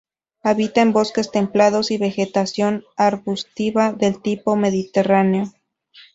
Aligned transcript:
Habita 0.41 0.81
en 0.81 0.93
bosques 0.93 1.29
templados 1.29 1.91
y 1.91 1.99
vegetación 1.99 2.83
arbustiva 2.97 3.93
de 3.93 4.13
tipo 4.13 4.55
mediterráneo. 4.55 5.51